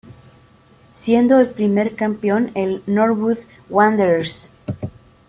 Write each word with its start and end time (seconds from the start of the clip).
Siendo 0.93 1.39
el 1.39 1.49
primer 1.51 1.93
campeón, 1.93 2.49
el 2.55 2.81
Norwood 2.87 3.37
Wanderers. 3.69 4.49